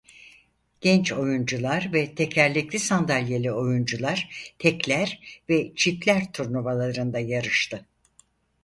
[0.81, 7.85] Genç oyuncular ve tekerlekli sandalyeli oyuncular tekler ve çiftler turnuvalarında yarıştı.